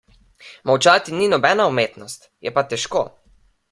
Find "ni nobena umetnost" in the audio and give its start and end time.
1.19-2.29